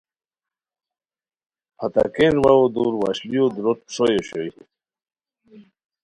[1.77, 4.49] پھتاکین واوو دُور وشلیو دُوروت ݰوئے اوشوئے